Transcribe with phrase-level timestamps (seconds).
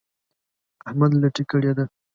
[0.87, 1.85] احمد لټي کړې ده.